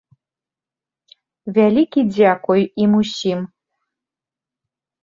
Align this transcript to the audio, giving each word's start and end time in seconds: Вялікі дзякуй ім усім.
Вялікі 1.57 2.01
дзякуй 2.15 2.61
ім 2.87 2.91
усім. 3.05 3.39